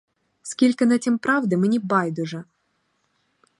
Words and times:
Скільки 0.41 0.85
на 0.85 0.97
тім 0.97 1.17
правди, 1.17 1.57
мені 1.57 1.79
байдуже! 1.79 2.43